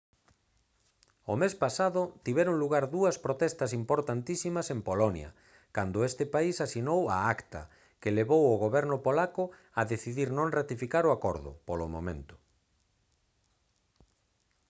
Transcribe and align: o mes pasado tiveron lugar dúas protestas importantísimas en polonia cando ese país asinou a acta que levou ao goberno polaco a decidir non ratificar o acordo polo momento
o 1.31 1.33
mes 1.41 1.53
pasado 1.63 2.01
tiveron 2.27 2.55
lugar 2.63 2.85
dúas 2.95 3.15
protestas 3.25 3.71
importantísimas 3.81 4.67
en 4.73 4.79
polonia 4.89 5.29
cando 5.75 6.05
ese 6.09 6.25
país 6.33 6.55
asinou 6.67 7.01
a 7.15 7.17
acta 7.35 7.61
que 8.01 8.15
levou 8.19 8.41
ao 8.47 8.61
goberno 8.65 8.97
polaco 9.07 9.43
a 9.79 9.81
decidir 9.93 10.29
non 10.37 10.53
ratificar 10.57 11.03
o 11.05 11.13
acordo 11.17 11.51
polo 11.67 11.85
momento 11.95 12.35